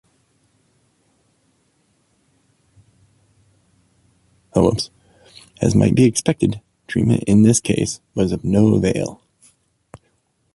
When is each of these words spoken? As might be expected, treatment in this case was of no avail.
As 5.61 5.75
might 5.75 5.93
be 5.93 6.05
expected, 6.05 6.59
treatment 6.87 7.21
in 7.27 7.43
this 7.43 7.59
case 7.59 8.01
was 8.15 8.31
of 8.31 8.43
no 8.43 8.73
avail. 8.73 9.21